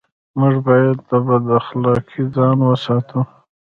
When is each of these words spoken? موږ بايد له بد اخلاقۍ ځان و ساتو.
موږ 0.39 0.55
بايد 0.65 0.97
له 1.09 1.17
بد 1.25 1.45
اخلاقۍ 1.59 2.21
ځان 2.35 2.57
و 2.67 2.71
ساتو. 2.85 3.19